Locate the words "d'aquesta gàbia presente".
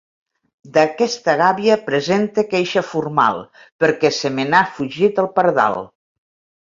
0.75-2.45